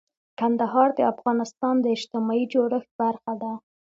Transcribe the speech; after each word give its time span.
کندهار 0.39 0.89
د 0.95 0.99
افغانستان 1.13 1.75
د 1.81 1.85
اجتماعي 1.95 2.45
جوړښت 2.53 2.91
برخه 3.01 3.33
ده. 3.41 3.53